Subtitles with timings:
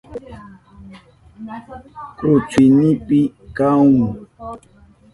[2.17, 3.19] Kuchuynipi
[3.57, 4.01] kahun.